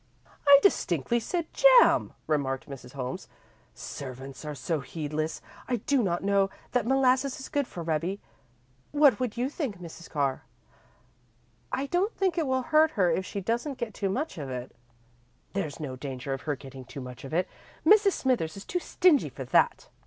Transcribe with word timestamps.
"I 0.47 0.57
distinctly 0.63 1.19
said 1.19 1.53
jam," 1.53 2.13
remarked 2.25 2.67
Mrs. 2.67 2.93
Holmes. 2.93 3.27
"Servants 3.75 4.43
are 4.43 4.55
so 4.55 4.79
heedless. 4.79 5.43
I 5.67 5.75
do 5.75 6.01
not 6.01 6.23
know 6.23 6.49
that 6.71 6.87
molasses 6.87 7.39
is 7.39 7.49
good 7.49 7.67
for 7.67 7.83
Rebbie. 7.83 8.19
What 8.91 9.19
would 9.19 9.37
you 9.37 9.47
think, 9.47 9.77
Mrs. 9.79 10.09
Carr?" 10.09 10.43
"I 11.71 11.85
don't 11.85 12.15
think 12.17 12.35
it 12.35 12.47
will 12.47 12.63
hurt 12.63 12.89
her 12.97 13.11
if 13.11 13.27
she 13.27 13.41
doesn't 13.41 13.77
get 13.77 13.93
too 13.93 14.09
much 14.09 14.39
of 14.39 14.49
it." 14.49 14.75
"There's 15.53 15.79
no 15.79 15.95
danger 15.95 16.33
of 16.33 16.41
her 16.49 16.55
getting 16.55 16.83
too 16.83 16.99
much 17.01 17.23
of 17.23 17.31
it. 17.31 17.47
Mrs. 17.85 18.13
Smithers 18.13 18.57
is 18.57 18.65
too 18.65 18.79
stingy 18.79 19.29
for 19.29 19.43
that. 19.45 19.87